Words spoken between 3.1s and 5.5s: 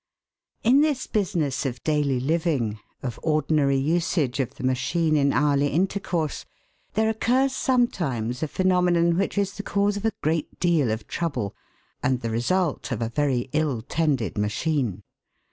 ordinary usage of the machine in